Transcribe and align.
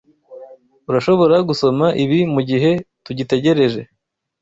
Urashobora 0.89 1.35
gusoma 1.49 1.85
ibi 2.03 2.19
mugihe 2.33 2.71
tugitegereje. 3.05 3.81